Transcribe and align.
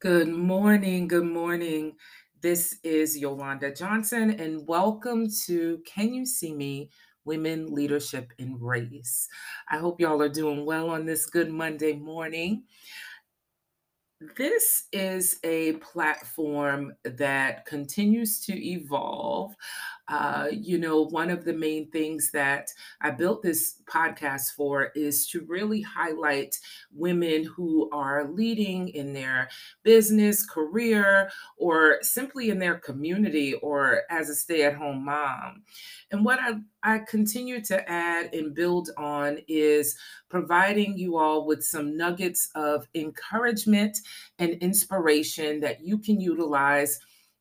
Good 0.00 0.28
morning. 0.28 1.08
Good 1.08 1.26
morning. 1.26 1.94
This 2.40 2.78
is 2.82 3.18
Yolanda 3.18 3.70
Johnson, 3.70 4.30
and 4.40 4.66
welcome 4.66 5.28
to 5.44 5.82
Can 5.84 6.14
You 6.14 6.24
See 6.24 6.54
Me? 6.54 6.88
Women 7.26 7.66
Leadership 7.66 8.32
in 8.38 8.58
Race. 8.58 9.28
I 9.68 9.76
hope 9.76 10.00
y'all 10.00 10.22
are 10.22 10.30
doing 10.30 10.64
well 10.64 10.88
on 10.88 11.04
this 11.04 11.26
good 11.26 11.50
Monday 11.50 11.92
morning. 11.92 12.62
This 14.38 14.84
is 14.90 15.38
a 15.44 15.74
platform 15.74 16.94
that 17.04 17.66
continues 17.66 18.40
to 18.46 18.54
evolve. 18.54 19.54
Uh, 20.10 20.48
you 20.50 20.76
know, 20.76 21.02
one 21.02 21.30
of 21.30 21.44
the 21.44 21.52
main 21.52 21.88
things 21.92 22.32
that 22.32 22.68
I 23.00 23.12
built 23.12 23.42
this 23.42 23.80
podcast 23.86 24.54
for 24.56 24.90
is 24.96 25.28
to 25.28 25.46
really 25.46 25.80
highlight 25.80 26.58
women 26.92 27.44
who 27.44 27.88
are 27.92 28.28
leading 28.28 28.88
in 28.88 29.12
their 29.12 29.48
business, 29.84 30.44
career, 30.44 31.30
or 31.56 31.98
simply 32.02 32.50
in 32.50 32.58
their 32.58 32.74
community 32.74 33.54
or 33.54 34.02
as 34.10 34.28
a 34.28 34.34
stay 34.34 34.64
at 34.64 34.74
home 34.74 35.04
mom. 35.04 35.62
And 36.10 36.24
what 36.24 36.40
I, 36.40 36.54
I 36.82 36.98
continue 36.98 37.62
to 37.66 37.88
add 37.88 38.34
and 38.34 38.52
build 38.52 38.90
on 38.96 39.38
is 39.46 39.96
providing 40.28 40.98
you 40.98 41.18
all 41.18 41.46
with 41.46 41.62
some 41.62 41.96
nuggets 41.96 42.50
of 42.56 42.88
encouragement 42.96 43.96
and 44.40 44.54
inspiration 44.54 45.60
that 45.60 45.82
you 45.84 45.98
can 45.98 46.20
utilize 46.20 46.98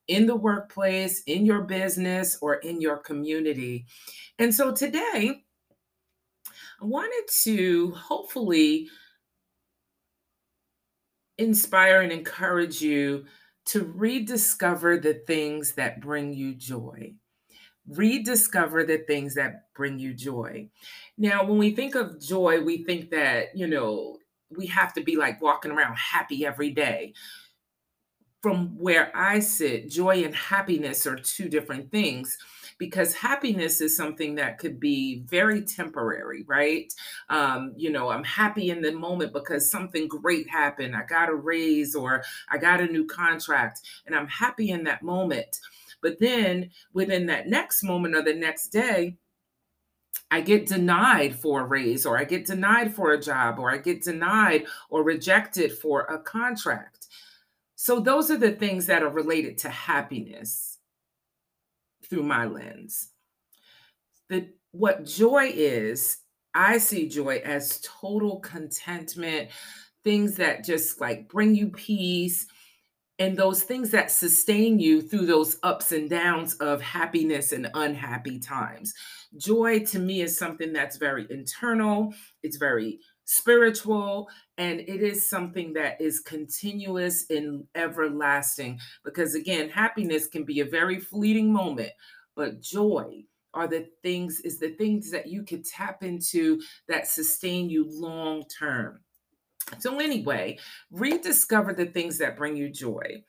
in 0.10 0.26
the 0.26 0.36
workplace, 0.36 1.24
in 1.24 1.46
your 1.46 1.62
business, 1.62 2.38
or 2.42 2.56
in 2.56 2.82
your 2.82 2.98
community. 2.98 3.86
And 4.40 4.54
so 4.54 4.74
today, 4.74 5.44
I 6.82 6.86
wanted 6.86 7.30
to 7.44 7.92
hopefully 7.92 8.90
inspire 11.38 12.02
and 12.02 12.12
encourage 12.12 12.82
you 12.82 13.26
to 13.66 13.94
rediscover 13.96 14.98
the 14.98 15.14
things 15.28 15.74
that 15.74 16.02
bring 16.02 16.34
you 16.34 16.56
joy. 16.56 17.14
Rediscover 17.88 18.84
the 18.84 19.00
things 19.00 19.36
that 19.36 19.74
bring 19.76 20.00
you 20.00 20.14
joy. 20.14 20.70
Now, 21.18 21.44
when 21.44 21.58
we 21.58 21.76
think 21.76 21.96
of 21.96 22.20
joy, 22.20 22.62
we 22.62 22.84
think 22.84 23.12
that, 23.12 23.56
you 23.56 23.68
know, 23.68 24.18
we 24.58 24.66
have 24.68 24.94
to 24.94 25.04
be 25.04 25.16
like 25.16 25.42
walking 25.42 25.72
around 25.72 25.96
happy 25.96 26.46
every 26.46 26.72
day 26.72 27.14
from 28.42 28.78
where 28.78 29.16
I 29.16 29.40
sit, 29.40 29.90
joy 29.90 30.24
and 30.24 30.34
happiness 30.34 31.06
are 31.06 31.18
two 31.18 31.50
different 31.50 31.92
things 31.92 32.38
because 32.78 33.14
happiness 33.14 33.82
is 33.82 33.96
something 33.96 34.36
that 34.36 34.58
could 34.58 34.80
be 34.80 35.20
very 35.28 35.62
temporary, 35.62 36.44
right? 36.48 36.92
Um, 37.30 37.74
you 37.76 37.92
know, 37.92 38.10
I'm 38.10 38.24
happy 38.24 38.70
in 38.70 38.82
the 38.82 38.94
moment 38.94 39.34
because 39.34 39.70
something 39.70 40.08
great 40.08 40.50
happened. 40.50 40.96
I 40.96 41.04
got 41.04 41.30
a 41.30 41.36
raise 41.36 41.94
or 41.94 42.24
I 42.50 42.58
got 42.58 42.80
a 42.80 42.88
new 42.88 43.06
contract, 43.06 43.82
and 44.06 44.16
I'm 44.16 44.28
happy 44.28 44.72
in 44.72 44.86
that 44.86 45.04
moment. 45.04 45.60
But 46.02 46.20
then 46.20 46.70
within 46.94 47.26
that 47.26 47.48
next 47.48 47.84
moment 47.84 48.16
or 48.16 48.22
the 48.22 48.34
next 48.34 48.70
day, 48.70 49.18
I 50.32 50.40
get 50.42 50.68
denied 50.68 51.36
for 51.36 51.62
a 51.62 51.66
raise, 51.66 52.06
or 52.06 52.18
I 52.18 52.24
get 52.24 52.46
denied 52.46 52.96
for 52.96 53.12
a 53.12 53.22
job, 53.22 53.60
or 53.60 53.72
I 53.72 53.78
get 53.78 54.04
denied 54.04 54.66
or 54.90 55.04
rejected 55.04 55.74
for 55.74 56.02
a 56.04 56.20
contract. 56.20 57.08
So, 57.82 58.02
those 58.02 58.30
are 58.30 58.36
the 58.36 58.52
things 58.52 58.88
that 58.88 59.04
are 59.04 59.10
related 59.10 59.60
to 59.60 59.70
happiness 59.70 60.80
through 62.10 62.24
my 62.24 62.46
lens. 62.46 63.14
The, 64.28 64.50
what 64.72 65.06
joy 65.06 65.50
is, 65.54 66.18
I 66.54 66.80
see 66.80 67.08
joy 67.08 67.42
as 67.46 67.80
total 67.82 68.42
contentment, 68.42 69.52
things 70.04 70.36
that 70.36 70.66
just 70.66 71.00
like 71.00 71.30
bring 71.30 71.56
you 71.56 71.70
peace, 71.70 72.48
and 73.18 73.38
those 73.38 73.64
things 73.64 73.92
that 73.92 74.12
sustain 74.12 74.78
you 74.82 75.02
through 75.02 75.28
those 75.28 75.58
ups 75.64 75.94
and 75.94 76.10
downs 76.10 76.56
of 76.56 76.82
happiness 76.82 77.54
and 77.54 77.72
unhappy 77.74 78.40
times. 78.40 78.94
Joy 79.38 79.86
to 79.86 80.00
me 80.00 80.20
is 80.20 80.38
something 80.38 80.74
that's 80.74 80.98
very 80.98 81.28
internal, 81.30 82.14
it's 82.44 82.58
very 82.58 83.00
spiritual, 83.30 84.28
and 84.58 84.80
it 84.80 85.04
is 85.04 85.30
something 85.30 85.72
that 85.72 86.02
is 86.02 86.20
continuous 86.20 87.30
and 87.30 87.64
everlasting. 87.76 88.80
Because 89.06 89.36
again, 89.36 89.70
happiness 89.70 90.26
can 90.26 90.44
be 90.44 90.62
a 90.62 90.66
very 90.66 91.00
fleeting 91.00 91.54
moment, 91.54 91.92
but 92.36 92.60
joy 92.60 93.24
are 93.54 93.68
the 93.68 93.88
things, 94.02 94.40
is 94.40 94.58
the 94.58 94.72
things 94.72 95.12
that 95.12 95.28
you 95.28 95.44
could 95.44 95.64
tap 95.64 96.04
into 96.04 96.60
that 96.88 97.08
sustain 97.08 97.70
you 97.70 97.86
long 97.88 98.44
term. 98.46 99.00
So, 99.78 100.00
anyway, 100.00 100.58
rediscover 100.90 101.74
the 101.74 101.86
things 101.86 102.18
that 102.18 102.36
bring 102.36 102.58
you 102.58 102.72
joy. 102.72 103.24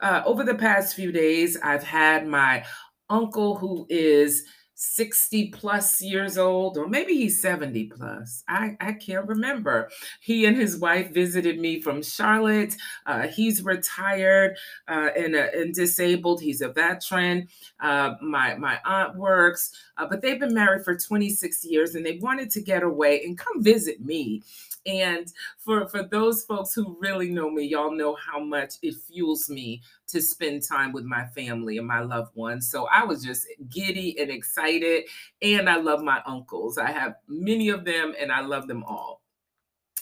Uh, 0.00 0.22
over 0.24 0.44
the 0.44 0.54
past 0.54 0.96
few 0.96 1.12
days, 1.12 1.58
I've 1.62 1.82
had 1.82 2.26
my 2.26 2.64
uncle 3.10 3.56
who 3.56 3.86
is 3.90 4.46
60 4.84 5.50
plus 5.50 6.02
years 6.02 6.36
old, 6.36 6.76
or 6.76 6.88
maybe 6.88 7.14
he's 7.14 7.40
70 7.40 7.84
plus. 7.84 8.42
I, 8.48 8.76
I 8.80 8.92
can't 8.94 9.28
remember. 9.28 9.88
He 10.20 10.44
and 10.44 10.56
his 10.56 10.76
wife 10.76 11.12
visited 11.12 11.60
me 11.60 11.80
from 11.80 12.02
Charlotte. 12.02 12.74
Uh, 13.06 13.28
he's 13.28 13.62
retired 13.62 14.56
uh, 14.88 15.10
and, 15.16 15.36
uh, 15.36 15.46
and 15.54 15.72
disabled. 15.72 16.40
He's 16.40 16.60
a 16.60 16.68
veteran. 16.68 17.48
Uh, 17.80 18.14
my, 18.20 18.56
my 18.56 18.80
aunt 18.84 19.16
works, 19.16 19.70
uh, 19.98 20.06
but 20.10 20.20
they've 20.20 20.40
been 20.40 20.52
married 20.52 20.84
for 20.84 20.96
26 20.96 21.64
years 21.64 21.94
and 21.94 22.04
they 22.04 22.18
wanted 22.18 22.50
to 22.50 22.60
get 22.60 22.82
away 22.82 23.22
and 23.24 23.38
come 23.38 23.62
visit 23.62 24.04
me. 24.04 24.42
And 24.84 25.32
for 25.58 25.86
for 25.88 26.02
those 26.02 26.42
folks 26.42 26.74
who 26.74 26.96
really 26.98 27.30
know 27.30 27.48
me, 27.48 27.64
y'all 27.64 27.94
know 27.94 28.16
how 28.16 28.40
much 28.40 28.74
it 28.82 28.96
fuels 28.96 29.48
me 29.48 29.80
to 30.08 30.20
spend 30.20 30.62
time 30.62 30.92
with 30.92 31.04
my 31.04 31.24
family 31.26 31.78
and 31.78 31.86
my 31.86 32.00
loved 32.00 32.34
ones. 32.36 32.70
So 32.70 32.86
I 32.86 33.04
was 33.04 33.22
just 33.22 33.46
giddy 33.68 34.18
and 34.18 34.30
excited. 34.30 35.04
And 35.40 35.68
I 35.68 35.76
love 35.76 36.02
my 36.02 36.20
uncles. 36.26 36.78
I 36.78 36.90
have 36.90 37.14
many 37.28 37.68
of 37.70 37.84
them 37.84 38.14
and 38.18 38.30
I 38.30 38.40
love 38.40 38.68
them 38.68 38.84
all. 38.84 39.22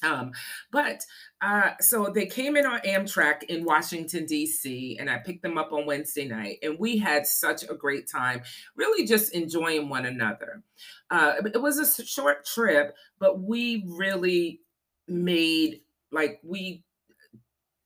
Um, 0.03 0.33
but 0.71 1.05
uh, 1.43 1.73
so 1.81 2.07
they 2.07 2.27
came 2.27 2.57
in 2.57 2.67
on 2.67 2.81
Amtrak 2.81 3.45
in 3.45 3.65
Washington, 3.65 4.25
D.C., 4.25 4.97
and 4.99 5.11
I 5.11 5.19
picked 5.19 5.43
them 5.43 5.59
up 5.59 5.73
on 5.73 5.87
Wednesday 5.87 6.27
night, 6.27 6.59
and 6.63 6.79
we 6.79 6.97
had 6.97 7.27
such 7.27 7.65
a 7.65 7.75
great 7.75 8.09
time, 8.09 8.43
really 8.77 9.07
just 9.07 9.35
enjoying 9.35 9.89
one 9.89 10.07
another. 10.07 10.63
Uh, 11.11 11.35
it 11.45 11.61
was 11.61 11.79
a 11.79 12.07
short 12.07 12.47
trip, 12.47 12.97
but 13.19 13.43
we 13.43 13.85
really 13.87 14.61
made 15.07 15.83
like 16.13 16.41
we 16.43 16.83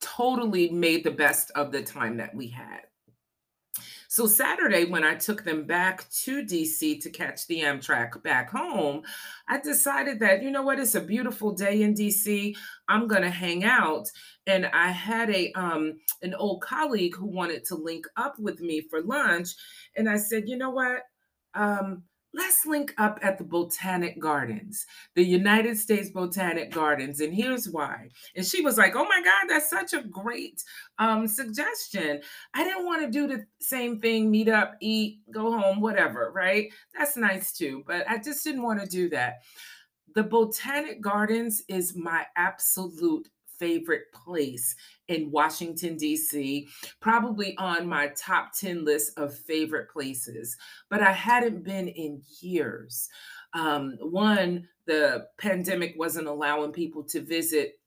totally 0.05 0.71
made 0.71 1.03
the 1.03 1.11
best 1.11 1.51
of 1.55 1.73
the 1.73 1.83
time 1.83 2.17
that 2.19 2.35
we 2.35 2.49
had. 2.49 2.83
So 4.09 4.29
Saturday, 4.29 4.85
when 4.85 5.03
I 5.03 5.17
took 5.17 5.43
them 5.43 5.67
back 5.67 6.09
to 6.23 6.45
DC 6.45 7.01
to 7.01 7.11
catch 7.11 7.49
the 7.49 7.63
Amtrak 7.63 8.23
back 8.23 8.49
home, 8.49 9.03
I 9.49 9.59
decided 9.59 10.21
that, 10.21 10.41
you 10.41 10.53
know 10.53 10.63
what, 10.63 10.79
it's 10.79 10.95
a 10.95 11.01
beautiful 11.01 11.51
day 11.51 11.83
in 11.83 11.95
DC. 11.95 12.55
I'm 12.87 13.09
gonna 13.09 13.29
hang 13.29 13.65
out. 13.65 14.09
And 14.47 14.67
I 14.67 14.93
had 14.93 15.31
a 15.31 15.51
um 15.55 15.99
an 16.23 16.33
old 16.35 16.61
colleague 16.61 17.17
who 17.17 17.27
wanted 17.27 17.65
to 17.65 17.75
link 17.75 18.07
up 18.17 18.39
with 18.39 18.61
me 18.61 18.83
for 18.83 19.03
lunch. 19.03 19.49
And 19.97 20.09
I 20.09 20.19
said, 20.19 20.49
you 20.49 20.59
know 20.59 20.71
what? 20.71 21.03
Um, 21.55 22.05
let's 22.35 22.67
link 22.67 22.93
up 22.99 23.19
at 23.23 23.39
the 23.39 23.45
Botanic 23.45 24.21
Gardens, 24.21 24.87
the 25.15 25.25
United 25.25 25.79
States 25.79 26.11
Botanic 26.11 26.73
Gardens. 26.73 27.21
And 27.21 27.33
here's 27.33 27.69
why. 27.69 28.09
And 28.37 28.45
she 28.45 28.61
was 28.61 28.77
like, 28.77 28.97
oh 28.97 29.05
my 29.05 29.23
God, 29.23 29.49
that's 29.49 29.71
such 29.71 29.93
a 29.93 30.07
great 30.07 30.63
um, 30.99 31.29
suggestion. 31.29 32.21
I 32.53 32.65
didn't 32.65 32.85
want 32.85 33.03
to 33.03 33.11
do 33.11 33.29
the 33.29 33.47
same 33.61 34.01
thing, 34.01 34.31
meet 34.31 34.49
up, 34.49 34.75
eat, 34.81 35.21
go 35.31 35.59
home, 35.59 35.81
whatever, 35.81 36.33
right? 36.35 36.73
That's 36.99 37.17
nice 37.17 37.53
too. 37.53 37.85
But 37.87 38.09
I 38.11 38.19
just 38.19 38.43
didn't 38.45 38.65
want 38.65 38.81
to 38.81 38.87
do 38.87 39.09
that. 39.11 39.43
The 40.15 40.25
Botanic 40.25 41.01
Gardens 41.01 41.63
is 41.69 41.97
my 41.97 42.25
absolute 42.37 43.29
favorite 43.59 44.13
place 44.13 44.75
in 45.09 45.31
Washington, 45.31 45.97
D.C., 45.97 46.69
probably 47.01 47.57
on 47.59 47.87
my 47.87 48.09
top 48.17 48.53
10 48.53 48.85
list 48.85 49.19
of 49.19 49.37
favorite 49.37 49.91
places, 49.91 50.57
but 50.91 51.03
I 51.03 51.13
hadn't 51.13 51.65
been 51.65 51.89
in 51.89 52.23
years. 52.41 53.09
Um, 53.53 53.97
one, 54.01 54.69
the 54.87 55.27
pandemic 55.39 55.95
wasn't 55.97 56.27
allowing 56.27 56.73
people 56.73 57.05
to 57.05 57.21
visit 57.21 57.79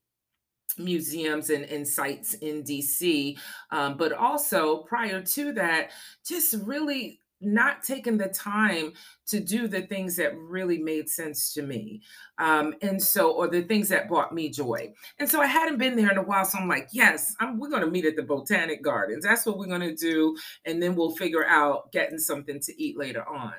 museums 0.77 1.49
and, 1.49 1.65
and 1.65 1.87
sites 1.87 2.33
in 2.35 2.63
DC. 2.63 3.37
Um, 3.71 3.97
but 3.97 4.13
also 4.13 4.79
prior 4.83 5.21
to 5.21 5.51
that, 5.53 5.91
just 6.25 6.55
really 6.63 7.21
not 7.41 7.83
taking 7.83 8.17
the 8.17 8.29
time 8.29 8.93
to 9.27 9.39
do 9.39 9.67
the 9.67 9.81
things 9.81 10.15
that 10.15 10.37
really 10.37 10.77
made 10.77 11.09
sense 11.09 11.53
to 11.53 11.61
me. 11.61 12.01
Um, 12.39 12.73
and 12.81 13.01
so, 13.01 13.31
or 13.31 13.47
the 13.47 13.63
things 13.63 13.89
that 13.89 14.07
brought 14.07 14.33
me 14.33 14.49
joy. 14.49 14.93
And 15.19 15.29
so 15.29 15.41
I 15.41 15.47
hadn't 15.47 15.77
been 15.77 15.95
there 15.95 16.11
in 16.11 16.17
a 16.17 16.23
while. 16.23 16.45
So 16.45 16.57
I'm 16.57 16.67
like, 16.67 16.89
yes, 16.91 17.35
I'm, 17.39 17.59
we're 17.59 17.69
going 17.69 17.83
to 17.83 17.91
meet 17.91 18.05
at 18.05 18.15
the 18.15 18.23
Botanic 18.23 18.81
Gardens. 18.83 19.23
That's 19.23 19.45
what 19.45 19.57
we're 19.57 19.67
going 19.67 19.81
to 19.81 19.95
do. 19.95 20.35
And 20.65 20.81
then 20.81 20.95
we'll 20.95 21.15
figure 21.15 21.45
out 21.45 21.91
getting 21.91 22.19
something 22.19 22.59
to 22.61 22.81
eat 22.81 22.97
later 22.97 23.27
on. 23.27 23.53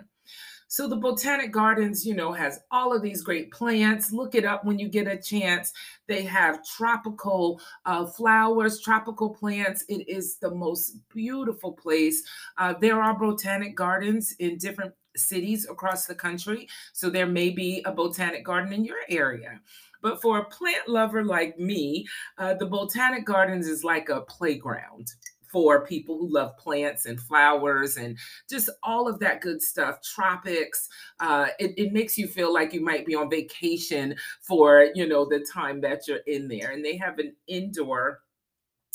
So 0.69 0.87
the 0.87 0.97
Botanic 0.97 1.51
Gardens, 1.51 2.07
you 2.07 2.15
know, 2.15 2.31
has 2.33 2.61
all 2.71 2.95
of 2.95 3.03
these 3.03 3.23
great 3.23 3.51
plants. 3.51 4.13
Look 4.13 4.35
it 4.35 4.45
up 4.45 4.65
when 4.65 4.79
you 4.79 4.89
get 4.89 5.07
a 5.07 5.17
chance. 5.17 5.73
They 6.07 6.23
have 6.23 6.65
tropical 6.65 7.61
uh, 7.87 8.07
flowers, 8.07 8.81
tropical 8.81 9.31
plants. 9.31 9.85
It 9.89 10.07
is 10.09 10.37
the 10.37 10.51
most 10.51 10.97
beautiful 11.09 11.73
place. 11.73 12.23
Uh, 12.59 12.75
there 12.81 13.03
are 13.03 13.19
botanic 13.19 13.75
gardens 13.75 14.35
in 14.39 14.59
different 14.59 14.93
cities 15.17 15.67
across 15.69 16.07
the 16.07 16.15
country. 16.15 16.69
So 16.93 17.09
there 17.09 17.27
may 17.27 17.49
be 17.49 17.83
a 17.87 17.93
botanic 17.93 18.45
garden 18.45 18.73
in 18.73 18.85
your 18.85 19.01
area. 19.09 19.61
But 20.03 20.23
for 20.23 20.39
a 20.39 20.45
plant 20.45 20.87
lover 20.87 21.25
like 21.25 21.59
me, 21.59 22.07
uh, 22.37 22.55
the 22.55 22.67
Botanic 22.67 23.25
Gardens 23.25 23.67
is 23.67 23.83
like 23.83 24.09
a 24.09 24.21
playground 24.21 25.13
for 25.51 25.87
people 25.87 26.19
who 26.19 26.33
love 26.33 26.57
plants 26.57 27.07
and 27.07 27.21
flowers 27.21 27.97
and 27.97 28.17
just 28.49 28.69
all 28.83 29.09
of 29.09 29.19
that 29.19 29.41
good 29.41 29.63
stuff 29.63 30.01
tropics 30.03 30.89
uh, 31.21 31.49
it, 31.59 31.73
it, 31.77 31.93
makes 31.93 32.17
you 32.17 32.27
feel 32.29 32.53
like 32.53 32.73
you 32.73 32.81
might 32.81 33.07
be 33.07 33.15
on 33.15 33.31
vacation 33.31 34.15
for 34.41 34.89
you 34.95 35.07
know 35.07 35.25
the 35.25 35.41
time 35.41 35.81
that 35.81 36.07
you're 36.07 36.19
in 36.27 36.49
there. 36.49 36.71
And 36.71 36.85
they 36.85 36.97
have 36.97 37.19
an 37.19 37.35
indoor 37.47 38.21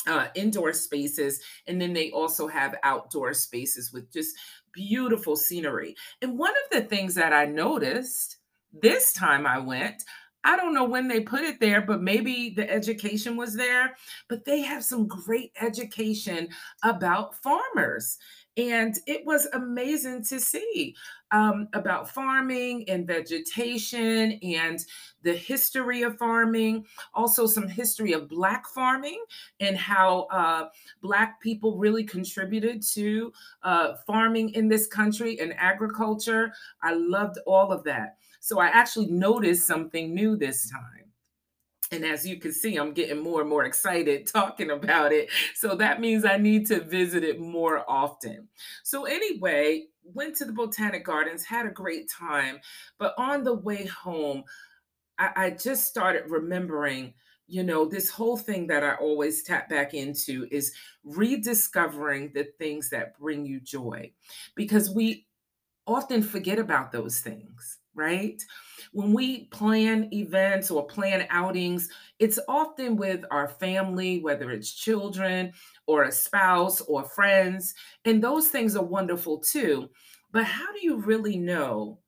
uh, 0.08 0.28
indoor 0.36 0.74
spaces 0.74 1.40
and 1.68 1.80
then 1.80 1.94
they 1.94 2.12
also 2.12 2.48
have 2.48 2.76
outdoor 2.84 3.34
spaces 3.34 3.94
with 3.94 4.12
just 4.12 4.36
beautiful 4.74 5.36
scenery. 5.36 5.96
And 6.22 6.38
one 6.38 6.52
of 6.52 6.78
the 6.78 6.88
things 6.88 7.16
that 7.16 7.34
i 7.34 7.46
noticed 7.46 8.38
this 8.82 9.14
time 9.14 9.46
i 9.46 9.58
went 9.58 10.04
I 10.44 10.58
don't 10.58 10.74
know 10.74 10.84
when 10.84 11.08
they 11.08 11.22
put 11.22 11.42
it 11.42 11.60
there, 11.60 11.82
but 11.82 12.02
maybe 12.02 12.50
the 12.50 12.70
education 12.70 13.38
was 13.38 13.56
there. 13.56 13.96
But 14.28 14.46
they 14.46 14.62
have 14.62 14.84
some 14.84 15.08
great 15.08 15.52
education 15.62 16.50
about 16.84 17.36
farmers. 17.36 18.18
And 18.56 18.96
it 19.08 19.26
was 19.26 19.48
amazing 19.54 20.24
to 20.26 20.40
see 20.40 20.96
um, 21.32 21.68
about 21.74 22.10
farming 22.10 22.88
and 22.88 23.08
vegetation 23.08 24.34
and 24.44 24.86
the 25.24 25.34
history 25.34 26.04
of 26.04 26.20
farming, 26.20 26.86
also 27.16 27.48
some 27.48 27.68
history 27.68 28.14
of 28.14 28.30
Black 28.30 28.68
farming 28.68 29.24
and 29.60 29.76
how 29.76 30.28
uh, 30.32 30.68
Black 31.02 31.42
people 31.42 31.78
really 31.78 32.04
contributed 32.04 32.84
to 32.94 33.34
uh, 33.64 33.96
farming 34.06 34.50
in 34.50 34.68
this 34.68 34.86
country 34.86 35.40
and 35.40 35.56
agriculture. 35.58 36.54
I 36.84 36.94
loved 36.94 37.40
all 37.48 37.72
of 37.72 37.84
that. 37.86 38.18
So 38.44 38.60
I 38.60 38.68
actually 38.68 39.06
noticed 39.06 39.66
something 39.66 40.14
new 40.14 40.36
this 40.36 40.70
time. 40.70 41.06
And 41.94 42.04
as 42.04 42.28
you 42.28 42.36
can 42.42 42.52
see, 42.52 42.76
I'm 42.76 42.92
getting 42.92 43.24
more 43.24 43.40
and 43.40 43.50
more 43.50 43.64
excited 43.64 44.28
talking 44.34 44.72
about 44.72 45.14
it. 45.14 45.30
So 45.56 45.76
that 45.76 46.02
means 46.02 46.26
I 46.26 46.36
need 46.36 46.68
to 46.68 46.82
visit 46.82 47.24
it 47.24 47.40
more 47.40 47.90
often. 47.90 48.50
So, 48.84 49.06
anyway, 49.06 49.86
went 50.04 50.36
to 50.38 50.46
the 50.46 50.52
Botanic 50.52 51.06
Gardens, 51.06 51.46
had 51.46 51.66
a 51.66 51.72
great 51.72 52.10
time. 52.10 52.60
But 52.98 53.14
on 53.18 53.46
the 53.46 53.54
way 53.54 53.86
home, 53.86 54.44
I, 55.18 55.30
I 55.38 55.50
just 55.52 55.88
started 55.88 56.24
remembering 56.28 57.14
you 57.48 57.62
know, 57.62 57.86
this 57.86 58.10
whole 58.10 58.38
thing 58.38 58.68
that 58.68 58.84
I 58.84 58.96
always 58.96 59.44
tap 59.44 59.70
back 59.70 59.94
into 59.94 60.48
is 60.50 60.74
rediscovering 61.04 62.32
the 62.34 62.46
things 62.58 62.90
that 62.90 63.20
bring 63.20 63.46
you 63.46 63.60
joy 63.60 64.12
because 64.56 64.90
we 64.90 65.28
often 65.86 66.24
forget 66.24 66.58
about 66.58 66.94
those 66.94 67.20
things 67.20 67.80
right? 67.96 68.42
When 68.92 69.14
we 69.14 69.46
plan 69.46 70.10
events 70.14 70.72
or 70.72 70.86
plan 70.86 71.28
outings, 71.30 71.90
it's 72.20 72.40
often 72.48 72.96
with 72.96 73.24
our 73.32 73.48
family, 73.48 74.20
whether 74.22 74.52
it's 74.52 74.74
children 74.74 75.54
or 75.88 76.04
a 76.04 76.12
spouse 76.12 76.82
or 76.82 77.04
friends, 77.04 77.74
and 78.06 78.24
those 78.24 78.48
things 78.48 78.76
are 78.76 78.84
wonderful 78.84 79.40
too. 79.40 79.90
But 80.32 80.46
how 80.46 80.72
do 80.74 80.80
you 80.82 80.98
really 80.98 81.38
know 81.38 82.00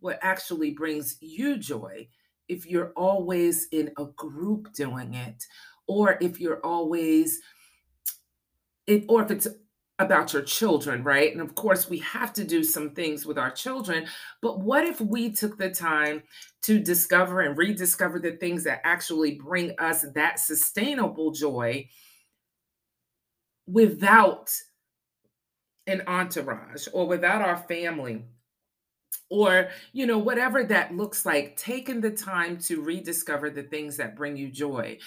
what 0.00 0.18
actually 0.22 0.70
brings 0.72 1.16
you 1.20 1.56
joy 1.56 2.08
if 2.48 2.66
you're 2.66 2.92
always 2.94 3.68
in 3.72 3.90
a 3.98 4.04
group 4.04 4.72
doing 4.74 5.14
it, 5.14 5.44
or 5.86 6.18
if 6.20 6.38
you're 6.40 6.60
always 6.60 7.40
it, 8.86 9.04
or 9.08 9.22
if 9.22 9.30
it's 9.30 9.48
about 9.98 10.32
your 10.32 10.42
children, 10.42 11.04
right? 11.04 11.32
And 11.32 11.40
of 11.40 11.54
course, 11.54 11.88
we 11.88 11.98
have 11.98 12.32
to 12.34 12.44
do 12.44 12.64
some 12.64 12.90
things 12.90 13.24
with 13.24 13.38
our 13.38 13.50
children. 13.50 14.06
But 14.42 14.60
what 14.60 14.84
if 14.84 15.00
we 15.00 15.30
took 15.30 15.56
the 15.56 15.70
time 15.70 16.24
to 16.62 16.80
discover 16.80 17.42
and 17.42 17.56
rediscover 17.56 18.18
the 18.18 18.32
things 18.32 18.64
that 18.64 18.80
actually 18.84 19.36
bring 19.36 19.74
us 19.78 20.04
that 20.14 20.40
sustainable 20.40 21.30
joy 21.30 21.88
without 23.66 24.50
an 25.86 26.02
entourage 26.06 26.88
or 26.92 27.06
without 27.06 27.42
our 27.42 27.58
family? 27.58 28.24
Or, 29.30 29.68
you 29.92 30.06
know, 30.06 30.18
whatever 30.18 30.64
that 30.64 30.94
looks 30.94 31.24
like, 31.24 31.56
taking 31.56 32.00
the 32.00 32.10
time 32.10 32.58
to 32.62 32.82
rediscover 32.82 33.48
the 33.48 33.62
things 33.62 33.96
that 33.96 34.16
bring 34.16 34.36
you 34.36 34.50
joy. 34.50 34.98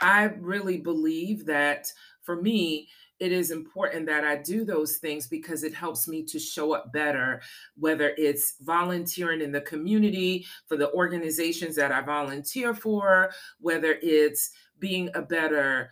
I 0.00 0.24
really 0.24 0.78
believe 0.78 1.46
that 1.46 1.90
for 2.22 2.40
me, 2.40 2.88
it 3.20 3.32
is 3.32 3.50
important 3.50 4.06
that 4.06 4.24
I 4.24 4.36
do 4.36 4.64
those 4.64 4.96
things 4.96 5.26
because 5.26 5.62
it 5.62 5.74
helps 5.74 6.08
me 6.08 6.22
to 6.24 6.38
show 6.38 6.72
up 6.72 6.92
better, 6.92 7.40
whether 7.76 8.14
it's 8.16 8.56
volunteering 8.60 9.40
in 9.40 9.52
the 9.52 9.60
community 9.60 10.46
for 10.66 10.76
the 10.76 10.92
organizations 10.92 11.76
that 11.76 11.92
I 11.92 12.00
volunteer 12.00 12.74
for, 12.74 13.32
whether 13.60 13.98
it's 14.02 14.50
being 14.80 15.10
a 15.14 15.22
better 15.22 15.90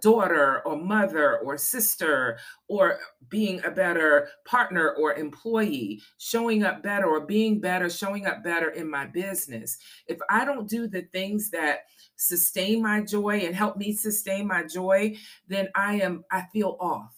daughter 0.00 0.62
or 0.66 0.76
mother 0.76 1.38
or 1.38 1.56
sister 1.58 2.38
or 2.68 2.98
being 3.28 3.62
a 3.64 3.70
better 3.70 4.28
partner 4.44 4.90
or 4.92 5.14
employee, 5.14 6.00
showing 6.18 6.64
up 6.64 6.82
better 6.82 7.06
or 7.06 7.20
being 7.20 7.60
better, 7.60 7.90
showing 7.90 8.26
up 8.26 8.42
better 8.42 8.70
in 8.70 8.90
my 8.90 9.06
business. 9.06 9.78
If 10.06 10.18
I 10.30 10.44
don't 10.44 10.68
do 10.68 10.86
the 10.86 11.02
things 11.12 11.50
that 11.50 11.80
sustain 12.16 12.82
my 12.82 13.02
joy 13.02 13.40
and 13.40 13.54
help 13.54 13.76
me 13.76 13.92
sustain 13.92 14.46
my 14.46 14.64
joy, 14.64 15.16
then 15.48 15.68
I 15.74 16.00
am, 16.00 16.24
I 16.30 16.44
feel 16.52 16.76
off. 16.80 17.14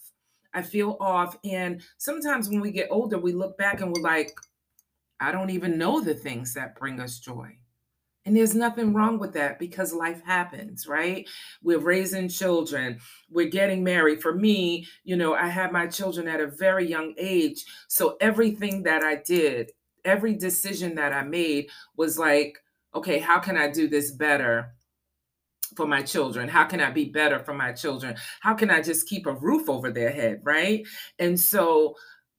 I 0.53 0.61
feel 0.63 0.97
off. 0.99 1.37
And 1.43 1.81
sometimes 1.97 2.49
when 2.49 2.59
we 2.59 2.71
get 2.71 2.87
older, 2.89 3.19
we 3.19 3.33
look 3.33 3.57
back 3.57 3.81
and 3.81 3.93
we're 3.93 4.01
like, 4.01 4.31
I 5.19 5.31
don't 5.31 5.51
even 5.51 5.77
know 5.77 6.01
the 6.01 6.13
things 6.13 6.53
that 6.55 6.75
bring 6.75 6.99
us 6.99 7.19
joy. 7.19 7.58
And 8.25 8.35
there's 8.35 8.53
nothing 8.53 8.93
wrong 8.93 9.17
with 9.17 9.33
that 9.33 9.59
because 9.59 9.93
life 9.93 10.21
happens, 10.23 10.87
right? 10.87 11.27
We're 11.63 11.79
raising 11.79 12.27
children, 12.27 12.99
we're 13.29 13.49
getting 13.49 13.83
married. 13.83 14.21
For 14.21 14.35
me, 14.35 14.87
you 15.03 15.15
know, 15.15 15.33
I 15.33 15.47
had 15.47 15.71
my 15.71 15.87
children 15.87 16.27
at 16.27 16.41
a 16.41 16.47
very 16.47 16.87
young 16.87 17.13
age. 17.17 17.63
So 17.87 18.17
everything 18.19 18.83
that 18.83 19.03
I 19.03 19.15
did, 19.15 19.71
every 20.05 20.35
decision 20.35 20.95
that 20.95 21.13
I 21.13 21.23
made 21.23 21.69
was 21.95 22.19
like, 22.19 22.57
okay, 22.93 23.19
how 23.19 23.39
can 23.39 23.57
I 23.57 23.69
do 23.69 23.87
this 23.87 24.11
better? 24.11 24.73
for 25.75 25.85
my 25.85 26.01
children? 26.01 26.49
How 26.49 26.65
can 26.65 26.81
I 26.81 26.89
be 26.89 27.05
better 27.05 27.39
for 27.39 27.53
my 27.53 27.71
children? 27.71 28.15
How 28.41 28.55
can 28.55 28.71
I 28.71 28.81
just 28.81 29.07
keep 29.07 29.27
a 29.27 29.33
roof 29.33 29.69
over 29.69 29.91
their 29.91 30.11
head? 30.11 30.41
Right. 30.43 30.85
And 31.19 31.39
so 31.39 31.95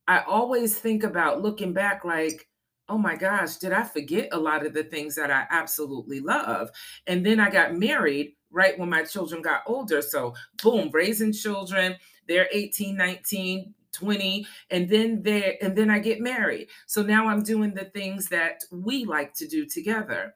I 0.09 0.21
always 0.27 0.77
think 0.77 1.05
about 1.05 1.41
looking 1.41 1.73
back 1.73 2.05
like, 2.05 2.50
oh 2.91 2.99
my 2.99 3.15
gosh, 3.15 3.57
did 3.57 3.73
I 3.73 3.85
forget 3.85 4.29
a 4.33 4.39
lot 4.39 4.67
of 4.67 4.75
the 4.75 4.83
things 4.83 5.15
that 5.15 5.31
I 5.31 5.47
absolutely 5.49 6.19
love? 6.19 6.71
And 7.07 7.25
then 7.25 7.39
I 7.39 7.49
got 7.49 7.77
married 7.77 8.35
right 8.51 8.77
when 8.77 8.91
my 8.91 9.05
children 9.05 9.43
got 9.43 9.63
older. 9.67 10.03
So, 10.03 10.35
boom, 10.61 10.91
raising 10.93 11.33
children, 11.33 11.97
they're 12.27 12.49
18, 12.53 12.97
19, 12.97 13.75
20 13.93 14.47
and 14.71 14.89
then 14.89 15.21
they 15.23 15.59
and 15.61 15.77
then 15.77 15.91
I 15.91 15.99
get 15.99 16.21
married. 16.21 16.69
So 16.87 17.03
now 17.03 17.27
I'm 17.27 17.43
doing 17.43 17.75
the 17.75 17.87
things 17.87 18.29
that 18.29 18.63
we 18.71 19.05
like 19.05 19.35
to 19.35 19.49
do 19.49 19.67
together. 19.67 20.35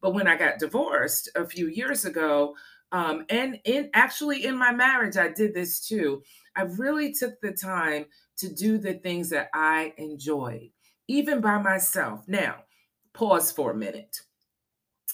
But 0.00 0.14
when 0.14 0.26
I 0.26 0.36
got 0.36 0.58
divorced 0.58 1.30
a 1.34 1.46
few 1.46 1.68
years 1.68 2.04
ago, 2.04 2.54
um, 2.92 3.26
and 3.28 3.60
in 3.64 3.90
actually 3.94 4.46
in 4.46 4.56
my 4.56 4.72
marriage, 4.72 5.16
I 5.16 5.28
did 5.28 5.54
this 5.54 5.86
too. 5.86 6.22
I 6.56 6.62
really 6.62 7.12
took 7.12 7.40
the 7.40 7.52
time 7.52 8.06
to 8.38 8.52
do 8.52 8.78
the 8.78 8.94
things 8.94 9.30
that 9.30 9.48
I 9.52 9.92
enjoyed 9.98 10.70
even 11.08 11.40
by 11.40 11.58
myself. 11.58 12.22
Now, 12.26 12.64
pause 13.12 13.52
for 13.52 13.72
a 13.72 13.76
minute. 13.76 14.20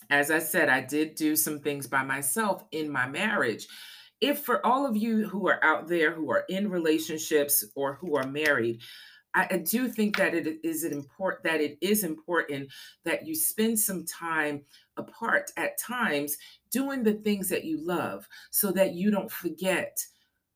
As 0.09 0.31
I 0.31 0.39
said, 0.39 0.69
I 0.69 0.81
did 0.81 1.15
do 1.15 1.37
some 1.37 1.61
things 1.61 1.87
by 1.87 2.03
myself 2.03 2.65
in 2.73 2.91
my 2.91 3.07
marriage. 3.07 3.67
If 4.21 4.41
for 4.41 4.65
all 4.67 4.87
of 4.87 4.97
you 4.97 5.29
who 5.29 5.49
are 5.49 5.63
out 5.65 5.89
there 5.89 6.13
who 6.13 6.31
are 6.31 6.45
in 6.49 6.69
relationships 6.69 7.65
or 7.75 7.95
who 7.95 8.17
are 8.17 8.27
married, 8.27 8.83
I, 9.35 9.59
do 9.59 9.89
think 9.89 10.17
that 10.17 10.35
it 10.35 10.59
is 10.65 10.85
important 10.85 11.45
that 11.45 11.61
it 11.61 11.79
is 11.81 12.03
important 12.03 12.69
that 13.05 13.27
you 13.27 13.35
spend 13.35 13.79
some 13.79 14.05
time 14.05 14.63
apart 14.97 15.53
at 15.57 15.79
times 15.79 16.37
doing 16.73 17.05
the 17.05 17.15
things 17.15 17.49
that 17.51 17.65
you 17.65 17.85
love 17.85 18.27
so 18.51 18.73
that 18.73 18.95
you 18.95 19.11
don't 19.11 19.31
forget 19.31 19.97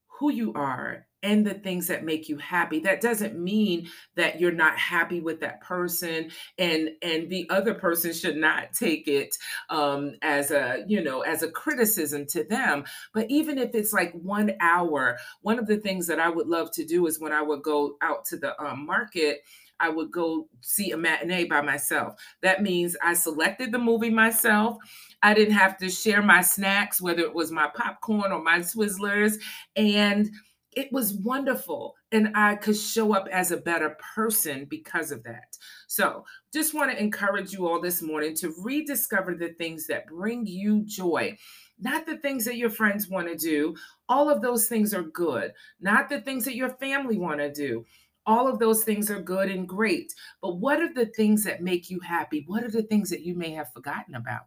who 0.09 0.33
you 0.33 0.53
are 0.55 1.07
and 1.25 1.45
the 1.45 1.55
things 1.55 1.89
that 1.89 2.05
make 2.05 2.29
you 2.29 2.37
happy 2.37 2.79
that 2.79 3.01
doesn't 3.01 3.37
mean 3.37 3.89
that 4.15 4.39
you're 4.39 4.53
not 4.53 4.79
happy 4.79 5.21
with 5.21 5.41
that 5.41 5.61
person 5.61 6.31
and 6.59 6.91
and 7.03 7.29
the 7.31 7.49
other 7.51 7.75
person 7.75 8.13
should 8.13 8.37
not 8.37 8.73
take 8.73 9.09
it 9.09 9.37
um 9.71 10.13
as 10.23 10.51
a 10.51 10.85
you 10.87 11.03
know 11.03 11.23
as 11.23 11.43
a 11.43 11.51
criticism 11.51 12.25
to 12.27 12.45
them 12.45 12.85
but 13.13 13.29
even 13.29 13.59
if 13.59 13.75
it's 13.75 13.93
like 13.93 14.13
one 14.13 14.53
hour 14.61 15.19
one 15.41 15.59
of 15.59 15.67
the 15.67 15.79
things 15.79 16.07
that 16.07 16.21
i 16.21 16.29
would 16.29 16.47
love 16.47 16.71
to 16.71 16.85
do 16.85 17.07
is 17.07 17.19
when 17.19 17.33
i 17.33 17.43
would 17.43 17.63
go 17.63 17.97
out 18.03 18.25
to 18.25 18.37
the 18.37 18.61
um, 18.63 18.87
market 18.87 19.41
I 19.81 19.89
would 19.89 20.13
go 20.13 20.49
see 20.61 20.93
a 20.93 20.97
matinee 20.97 21.45
by 21.47 21.61
myself. 21.61 22.15
That 22.43 22.63
means 22.63 22.97
I 23.03 23.13
selected 23.15 23.73
the 23.73 23.79
movie 23.79 24.09
myself. 24.09 24.77
I 25.23 25.35
didn't 25.35 25.55
have 25.55 25.77
to 25.79 25.91
share 25.91 26.23
my 26.23 26.43
snacks, 26.43 27.01
whether 27.01 27.23
it 27.23 27.35
was 27.35 27.51
my 27.51 27.69
popcorn 27.75 28.31
or 28.31 28.43
my 28.43 28.61
Twizzlers. 28.61 29.35
And 29.75 30.31
it 30.77 30.93
was 30.93 31.15
wonderful. 31.15 31.95
And 32.13 32.31
I 32.35 32.57
could 32.57 32.77
show 32.77 33.15
up 33.15 33.29
as 33.33 33.51
a 33.51 33.57
better 33.57 33.97
person 34.15 34.67
because 34.69 35.11
of 35.11 35.23
that. 35.25 35.57
So, 35.87 36.25
just 36.53 36.75
want 36.75 36.91
to 36.91 37.01
encourage 37.01 37.53
you 37.53 37.67
all 37.67 37.81
this 37.81 38.03
morning 38.03 38.35
to 38.37 38.55
rediscover 38.63 39.35
the 39.35 39.51
things 39.51 39.87
that 39.89 40.07
bring 40.07 40.47
you 40.47 40.83
joy, 40.85 41.37
not 41.79 42.07
the 42.07 42.19
things 42.19 42.45
that 42.45 42.57
your 42.57 42.71
friends 42.71 43.09
want 43.09 43.29
to 43.29 43.37
do. 43.37 43.75
All 44.09 44.31
of 44.31 44.43
those 44.43 44.69
things 44.69 44.95
are 44.95 45.03
good, 45.03 45.53
not 45.81 46.09
the 46.09 46.21
things 46.21 46.45
that 46.45 46.57
your 46.57 46.71
family 46.71 47.19
want 47.19 47.41
to 47.41 47.53
do. 47.53 47.85
All 48.27 48.49
of 48.49 48.59
those 48.59 48.85
things 48.85 49.11
are 49.11 49.21
good 49.21 49.51
and 49.51 49.69
great. 49.69 50.15
But 50.41 50.57
what 50.57 50.81
are 50.81 50.93
the 50.93 51.07
things 51.07 51.45
that 51.45 51.63
make 51.63 51.91
you 51.91 52.01
happy? 52.01 52.45
What 52.47 52.65
are 52.65 52.71
the 52.71 52.83
things 52.85 53.11
that 53.11 53.21
you 53.21 53.35
may 53.35 53.51
have 53.51 53.73
forgotten 53.73 54.15
about? 54.15 54.45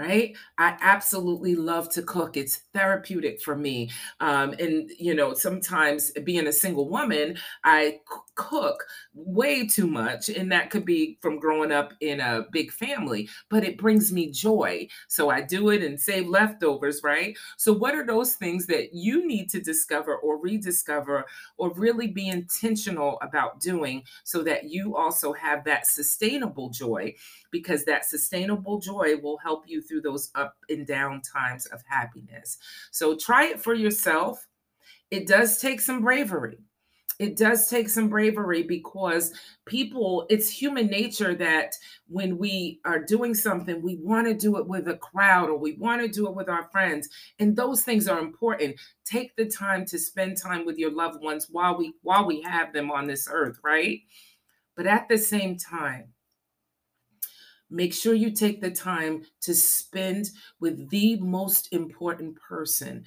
Right? 0.00 0.34
I 0.58 0.76
absolutely 0.80 1.54
love 1.54 1.90
to 1.90 2.02
cook. 2.02 2.36
It's 2.36 2.56
therapeutic 2.74 3.42
for 3.42 3.54
me. 3.54 3.90
Um, 4.20 4.54
and, 4.58 4.90
you 4.98 5.14
know, 5.14 5.34
sometimes 5.34 6.10
being 6.24 6.46
a 6.46 6.52
single 6.52 6.88
woman, 6.88 7.36
I 7.64 8.00
c- 8.10 8.16
cook 8.34 8.84
way 9.14 9.66
too 9.66 9.86
much. 9.86 10.28
And 10.30 10.50
that 10.52 10.70
could 10.70 10.84
be 10.84 11.18
from 11.20 11.38
growing 11.38 11.72
up 11.72 11.92
in 12.00 12.20
a 12.20 12.46
big 12.50 12.72
family, 12.72 13.28
but 13.50 13.64
it 13.64 13.76
brings 13.78 14.12
me 14.12 14.30
joy. 14.30 14.88
So 15.08 15.30
I 15.30 15.42
do 15.42 15.70
it 15.70 15.82
and 15.82 16.00
save 16.00 16.28
leftovers, 16.28 17.02
right? 17.04 17.36
So, 17.58 17.72
what 17.72 17.94
are 17.94 18.06
those 18.06 18.34
things 18.36 18.66
that 18.66 18.94
you 18.94 19.26
need 19.26 19.50
to 19.50 19.60
discover 19.60 20.16
or 20.16 20.38
rediscover 20.40 21.24
or 21.58 21.72
really 21.74 22.06
be 22.08 22.28
intentional 22.28 23.18
about 23.22 23.60
doing 23.60 24.02
so 24.24 24.42
that 24.44 24.64
you 24.70 24.96
also 24.96 25.32
have 25.34 25.64
that 25.64 25.86
sustainable 25.86 26.70
joy? 26.70 27.14
Because 27.50 27.84
that 27.84 28.04
sustainable 28.04 28.78
joy 28.78 29.16
will 29.16 29.38
help 29.38 29.64
you 29.66 29.82
through 29.82 30.02
those 30.02 30.30
up 30.34 30.56
and 30.68 30.86
down 30.86 31.20
times 31.22 31.66
of 31.66 31.82
happiness. 31.86 32.58
So 32.90 33.16
try 33.16 33.46
it 33.46 33.60
for 33.60 33.74
yourself. 33.74 34.46
It 35.10 35.26
does 35.26 35.60
take 35.60 35.80
some 35.80 36.02
bravery. 36.02 36.58
It 37.20 37.36
does 37.36 37.68
take 37.68 37.90
some 37.90 38.08
bravery 38.08 38.62
because 38.62 39.34
people, 39.66 40.24
it's 40.30 40.48
human 40.48 40.86
nature 40.86 41.34
that 41.34 41.74
when 42.08 42.38
we 42.38 42.80
are 42.86 42.98
doing 42.98 43.34
something, 43.34 43.82
we 43.82 43.96
want 43.96 44.26
to 44.26 44.32
do 44.32 44.56
it 44.56 44.66
with 44.66 44.88
a 44.88 44.96
crowd 44.96 45.50
or 45.50 45.58
we 45.58 45.74
want 45.74 46.00
to 46.00 46.08
do 46.08 46.26
it 46.28 46.34
with 46.34 46.48
our 46.48 46.70
friends. 46.72 47.10
And 47.38 47.54
those 47.54 47.82
things 47.82 48.08
are 48.08 48.20
important. 48.20 48.76
Take 49.04 49.36
the 49.36 49.44
time 49.44 49.84
to 49.84 49.98
spend 49.98 50.38
time 50.38 50.64
with 50.64 50.78
your 50.78 50.92
loved 50.92 51.22
ones 51.22 51.48
while 51.50 51.76
we 51.76 51.92
while 52.00 52.24
we 52.24 52.40
have 52.40 52.72
them 52.72 52.90
on 52.90 53.06
this 53.06 53.28
earth, 53.30 53.60
right? 53.62 54.00
But 54.74 54.86
at 54.86 55.06
the 55.10 55.18
same 55.18 55.58
time, 55.58 56.14
Make 57.70 57.94
sure 57.94 58.14
you 58.14 58.30
take 58.32 58.60
the 58.60 58.70
time 58.70 59.24
to 59.42 59.54
spend 59.54 60.30
with 60.60 60.90
the 60.90 61.16
most 61.20 61.72
important 61.72 62.36
person. 62.40 63.04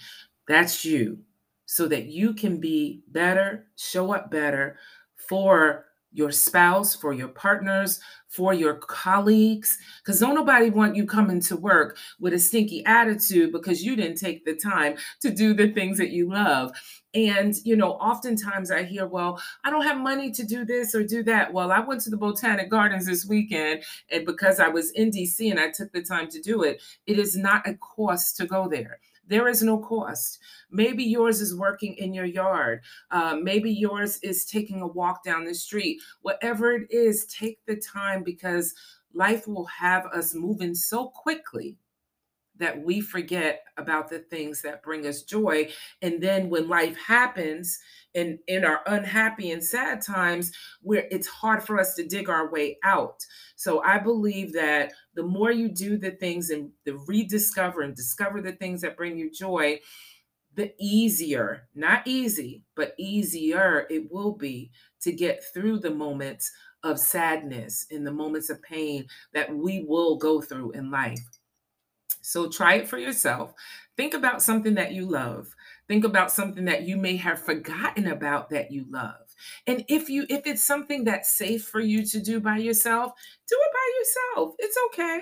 That's 0.47 0.85
you, 0.85 1.19
so 1.65 1.87
that 1.87 2.05
you 2.05 2.33
can 2.33 2.59
be 2.59 3.03
better, 3.07 3.67
show 3.75 4.13
up 4.13 4.31
better 4.31 4.77
for 5.15 5.85
your 6.13 6.31
spouse, 6.31 6.95
for 6.95 7.13
your 7.13 7.27
partners, 7.27 7.99
for 8.27 8.53
your 8.53 8.75
colleagues. 8.75 9.77
Because 9.99 10.19
don't 10.19 10.35
nobody 10.35 10.69
want 10.69 10.95
you 10.95 11.05
coming 11.05 11.39
to 11.41 11.57
work 11.57 11.97
with 12.19 12.33
a 12.33 12.39
stinky 12.39 12.85
attitude 12.85 13.51
because 13.51 13.83
you 13.83 13.95
didn't 13.95 14.17
take 14.17 14.45
the 14.45 14.55
time 14.55 14.95
to 15.21 15.29
do 15.29 15.53
the 15.53 15.71
things 15.71 15.97
that 15.97 16.11
you 16.11 16.29
love. 16.29 16.71
And, 17.13 17.53
you 17.63 17.75
know, 17.75 17.91
oftentimes 17.93 18.71
I 18.71 18.83
hear, 18.83 19.05
well, 19.05 19.39
I 19.63 19.69
don't 19.69 19.83
have 19.83 19.99
money 19.99 20.31
to 20.31 20.43
do 20.43 20.65
this 20.65 20.95
or 20.95 21.03
do 21.03 21.21
that. 21.23 21.53
Well, 21.53 21.71
I 21.71 21.79
went 21.79 22.01
to 22.01 22.09
the 22.09 22.17
Botanic 22.17 22.71
Gardens 22.71 23.05
this 23.05 23.25
weekend, 23.25 23.83
and 24.11 24.25
because 24.25 24.59
I 24.59 24.67
was 24.67 24.89
in 24.91 25.11
DC 25.11 25.51
and 25.51 25.59
I 25.59 25.69
took 25.69 25.91
the 25.91 26.01
time 26.01 26.27
to 26.29 26.41
do 26.41 26.63
it, 26.63 26.81
it 27.05 27.19
is 27.19 27.37
not 27.37 27.67
a 27.67 27.75
cost 27.75 28.37
to 28.37 28.47
go 28.47 28.67
there. 28.67 28.99
There 29.27 29.47
is 29.47 29.63
no 29.63 29.77
cost. 29.77 30.39
Maybe 30.69 31.03
yours 31.03 31.41
is 31.41 31.55
working 31.55 31.95
in 31.95 32.13
your 32.13 32.25
yard. 32.25 32.81
Uh, 33.11 33.37
maybe 33.41 33.71
yours 33.71 34.19
is 34.21 34.45
taking 34.45 34.81
a 34.81 34.87
walk 34.87 35.23
down 35.23 35.45
the 35.45 35.55
street. 35.55 36.01
Whatever 36.21 36.73
it 36.73 36.91
is, 36.91 37.25
take 37.25 37.59
the 37.65 37.77
time 37.77 38.23
because 38.23 38.73
life 39.13 39.47
will 39.47 39.65
have 39.65 40.05
us 40.07 40.33
moving 40.33 40.75
so 40.75 41.07
quickly 41.07 41.77
that 42.57 42.83
we 42.83 43.01
forget 43.01 43.63
about 43.77 44.09
the 44.09 44.19
things 44.19 44.61
that 44.61 44.83
bring 44.83 45.07
us 45.07 45.23
joy. 45.23 45.67
And 46.01 46.21
then 46.21 46.49
when 46.49 46.69
life 46.69 46.95
happens 46.97 47.79
and 48.13 48.37
in 48.47 48.63
our 48.63 48.81
unhappy 48.85 49.51
and 49.51 49.63
sad 49.63 50.01
times, 50.01 50.51
where 50.81 51.07
it's 51.09 51.27
hard 51.27 51.63
for 51.63 51.79
us 51.79 51.95
to 51.95 52.05
dig 52.05 52.29
our 52.29 52.51
way 52.51 52.77
out. 52.83 53.25
So 53.55 53.81
I 53.83 53.97
believe 53.97 54.53
that 54.53 54.93
the 55.15 55.23
more 55.23 55.51
you 55.51 55.69
do 55.69 55.97
the 55.97 56.11
things 56.11 56.49
and 56.49 56.71
the 56.85 56.97
rediscover 57.07 57.81
and 57.81 57.95
discover 57.95 58.41
the 58.41 58.53
things 58.53 58.81
that 58.81 58.97
bring 58.97 59.17
you 59.17 59.31
joy, 59.31 59.79
the 60.55 60.73
easier, 60.79 61.67
not 61.75 62.07
easy, 62.07 62.63
but 62.75 62.93
easier 62.97 63.87
it 63.89 64.11
will 64.11 64.33
be 64.33 64.71
to 65.01 65.11
get 65.11 65.43
through 65.53 65.79
the 65.79 65.91
moments 65.91 66.51
of 66.83 66.99
sadness 66.99 67.87
in 67.89 68.03
the 68.03 68.11
moments 68.11 68.49
of 68.49 68.61
pain 68.61 69.07
that 69.33 69.53
we 69.55 69.83
will 69.87 70.17
go 70.17 70.41
through 70.41 70.71
in 70.71 70.91
life. 70.91 71.19
So 72.21 72.49
try 72.49 72.75
it 72.75 72.87
for 72.87 72.97
yourself. 72.97 73.53
Think 73.97 74.13
about 74.13 74.41
something 74.41 74.75
that 74.75 74.93
you 74.93 75.05
love. 75.05 75.53
Think 75.87 76.05
about 76.05 76.31
something 76.31 76.65
that 76.65 76.83
you 76.83 76.97
may 76.97 77.17
have 77.17 77.43
forgotten 77.43 78.07
about 78.07 78.49
that 78.51 78.71
you 78.71 78.85
love. 78.89 79.22
And 79.67 79.83
if 79.87 80.09
you 80.09 80.25
if 80.29 80.45
it's 80.45 80.63
something 80.63 81.03
that's 81.03 81.35
safe 81.35 81.65
for 81.65 81.79
you 81.79 82.05
to 82.05 82.21
do 82.21 82.39
by 82.39 82.57
yourself, 82.57 83.13
do 83.47 83.55
it 83.59 83.71
by 83.73 83.91
yourself. 83.99 84.55
It's 84.59 84.77
okay. 84.87 85.19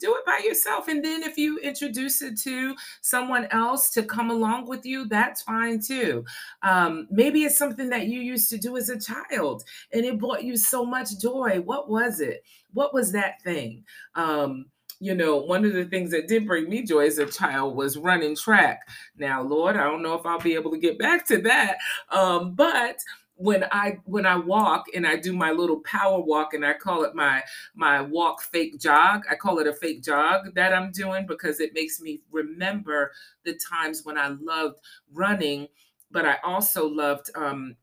Do 0.00 0.14
it 0.16 0.26
by 0.26 0.42
yourself. 0.44 0.88
And 0.88 1.04
then 1.04 1.22
if 1.22 1.38
you 1.38 1.58
introduce 1.58 2.20
it 2.20 2.38
to 2.40 2.74
someone 3.00 3.46
else 3.50 3.90
to 3.92 4.02
come 4.02 4.30
along 4.30 4.66
with 4.66 4.84
you, 4.84 5.06
that's 5.06 5.42
fine 5.42 5.80
too. 5.80 6.24
Um, 6.62 7.06
maybe 7.10 7.44
it's 7.44 7.58
something 7.58 7.90
that 7.90 8.06
you 8.06 8.20
used 8.20 8.50
to 8.50 8.58
do 8.58 8.76
as 8.76 8.88
a 8.88 8.98
child 8.98 9.64
and 9.92 10.04
it 10.04 10.18
brought 10.18 10.44
you 10.44 10.56
so 10.56 10.84
much 10.84 11.18
joy. 11.20 11.60
What 11.64 11.88
was 11.88 12.20
it? 12.20 12.44
What 12.72 12.92
was 12.92 13.12
that 13.12 13.40
thing? 13.42 13.84
Um, 14.14 14.66
you 15.00 15.14
know, 15.14 15.36
one 15.36 15.64
of 15.64 15.72
the 15.72 15.84
things 15.84 16.10
that 16.12 16.28
did 16.28 16.46
bring 16.46 16.68
me 16.68 16.82
joy 16.82 17.06
as 17.06 17.18
a 17.18 17.26
child 17.26 17.76
was 17.76 17.96
running 17.96 18.36
track. 18.36 18.80
Now, 19.18 19.42
Lord, 19.42 19.76
I 19.76 19.84
don't 19.84 20.02
know 20.02 20.14
if 20.14 20.24
I'll 20.24 20.40
be 20.40 20.54
able 20.54 20.70
to 20.70 20.78
get 20.78 20.98
back 20.98 21.26
to 21.26 21.38
that. 21.42 21.76
Um, 22.10 22.54
but 22.54 22.96
when 23.36 23.64
I 23.72 23.98
when 24.04 24.26
I 24.26 24.36
walk 24.36 24.86
and 24.94 25.06
I 25.06 25.16
do 25.16 25.32
my 25.32 25.50
little 25.50 25.80
power 25.80 26.20
walk 26.20 26.54
and 26.54 26.64
I 26.64 26.74
call 26.74 27.04
it 27.04 27.14
my 27.14 27.42
my 27.74 28.00
walk 28.00 28.42
fake 28.42 28.78
jog. 28.78 29.24
I 29.30 29.34
call 29.34 29.58
it 29.58 29.66
a 29.66 29.74
fake 29.74 30.02
jog 30.02 30.54
that 30.54 30.72
I'm 30.72 30.92
doing 30.92 31.26
because 31.26 31.60
it 31.60 31.74
makes 31.74 32.00
me 32.00 32.20
remember 32.30 33.12
the 33.44 33.58
times 33.68 34.04
when 34.04 34.16
I 34.16 34.28
loved 34.28 34.80
running, 35.12 35.68
but 36.10 36.24
I 36.24 36.36
also 36.44 36.88
loved 36.88 37.30
um, 37.34 37.76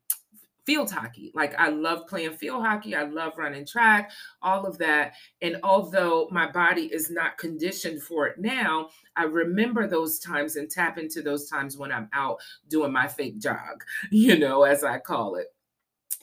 field 0.65 0.91
hockey. 0.91 1.31
Like 1.33 1.55
I 1.59 1.69
love 1.69 2.07
playing 2.07 2.33
field 2.33 2.63
hockey. 2.63 2.95
I 2.95 3.03
love 3.03 3.37
running 3.37 3.65
track, 3.65 4.11
all 4.41 4.65
of 4.65 4.77
that. 4.77 5.13
And 5.41 5.57
although 5.63 6.27
my 6.31 6.49
body 6.51 6.83
is 6.93 7.09
not 7.09 7.37
conditioned 7.37 8.03
for 8.03 8.27
it 8.27 8.39
now, 8.39 8.89
I 9.15 9.23
remember 9.23 9.87
those 9.87 10.19
times 10.19 10.55
and 10.55 10.69
tap 10.69 10.97
into 10.97 11.21
those 11.21 11.49
times 11.49 11.77
when 11.77 11.91
I'm 11.91 12.09
out 12.13 12.37
doing 12.67 12.91
my 12.91 13.07
fake 13.07 13.39
jog, 13.39 13.83
you 14.11 14.37
know, 14.37 14.63
as 14.63 14.83
I 14.83 14.99
call 14.99 15.35
it. 15.35 15.47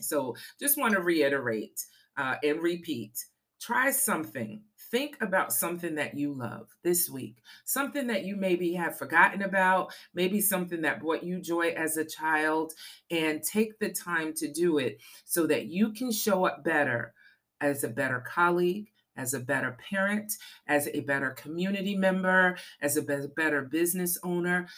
So 0.01 0.37
just 0.61 0.79
want 0.79 0.95
to 0.95 1.01
reiterate 1.01 1.85
uh, 2.17 2.37
and 2.43 2.63
repeat 2.63 3.25
try 3.61 3.91
something 3.91 4.63
think 4.91 5.17
about 5.21 5.53
something 5.53 5.95
that 5.97 6.17
you 6.17 6.33
love 6.33 6.69
this 6.83 7.09
week, 7.09 7.37
something 7.65 8.07
that 8.09 8.25
you 8.25 8.37
maybe 8.37 8.75
have 8.75 8.99
forgotten 8.99 9.43
about, 9.43 9.93
maybe 10.15 10.41
something 10.41 10.83
that 10.83 11.01
brought 11.01 11.23
you 11.23 11.41
joy 11.41 11.69
as 11.71 11.97
a 11.97 12.05
child, 12.05 12.73
and 13.11 13.43
take 13.43 13.79
the 13.79 13.91
time 13.91 14.33
to 14.35 14.51
do 14.51 14.79
it 14.79 15.01
so 15.25 15.47
that 15.47 15.67
you 15.67 15.93
can 15.93 16.11
show 16.11 16.45
up 16.45 16.65
better 16.65 17.15
as 17.61 17.85
a 17.85 17.89
better 17.89 18.21
colleague. 18.27 18.89
As 19.17 19.35
a 19.35 19.41
better 19.41 19.77
parent, 19.91 20.35
as 20.69 20.87
a 20.95 21.01
better 21.01 21.31
community 21.31 21.97
member, 21.97 22.57
as 22.81 22.97
a 22.97 23.03
better 23.03 23.63
business 23.63 24.17
owner, 24.23 24.69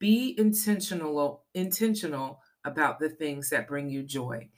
be 0.00 0.34
intentional 0.36 1.44
intentional 1.54 2.40
about 2.64 2.98
the 2.98 3.08
things 3.08 3.50
that 3.50 3.68
bring 3.68 3.88
you 3.88 4.02
joy. 4.02 4.48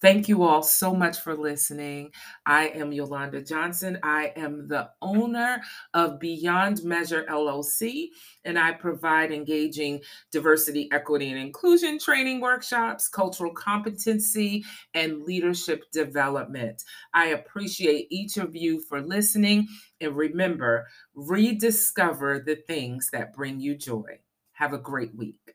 Thank 0.00 0.30
you 0.30 0.44
all 0.44 0.62
so 0.62 0.94
much 0.94 1.20
for 1.20 1.36
listening. 1.36 2.12
I 2.46 2.68
am 2.68 2.90
Yolanda 2.90 3.42
Johnson. 3.42 3.98
I 4.02 4.32
am 4.34 4.66
the 4.66 4.88
owner 5.02 5.60
of 5.92 6.18
Beyond 6.18 6.82
Measure 6.84 7.26
LLC, 7.28 8.08
and 8.46 8.58
I 8.58 8.72
provide 8.72 9.30
engaging 9.30 10.00
diversity, 10.32 10.88
equity, 10.90 11.28
and 11.28 11.38
inclusion 11.38 11.98
training 11.98 12.40
workshops, 12.40 13.08
cultural 13.08 13.52
competency, 13.52 14.64
and 14.94 15.22
leadership 15.22 15.84
development. 15.92 16.82
I 17.12 17.26
appreciate 17.26 18.06
each 18.10 18.38
of 18.38 18.56
you 18.56 18.80
for 18.80 19.02
listening. 19.02 19.68
And 20.00 20.16
remember, 20.16 20.86
rediscover 21.14 22.38
the 22.38 22.56
things 22.56 23.10
that 23.12 23.34
bring 23.34 23.60
you 23.60 23.76
joy. 23.76 24.20
Have 24.52 24.72
a 24.72 24.78
great 24.78 25.14
week. 25.14 25.54